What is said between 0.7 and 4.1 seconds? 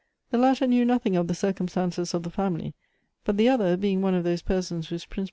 nothing of the circumstances of the fomily; but the other being